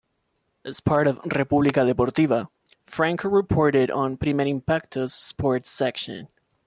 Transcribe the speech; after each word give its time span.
As 0.65 0.79
part 0.79 1.05
of 1.05 1.19
"Republica 1.25 1.81
Deportiva", 1.81 2.47
Franco 2.87 3.29
reported 3.29 3.91
on 3.91 4.17
"Primer 4.17 4.45
Impacto"s 4.45 5.13
sports 5.13 5.69
section. 5.69 6.27